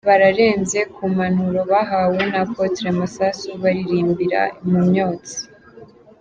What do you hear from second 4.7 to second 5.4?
myotsi.